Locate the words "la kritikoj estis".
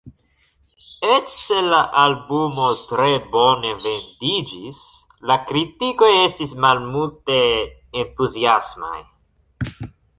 5.33-6.59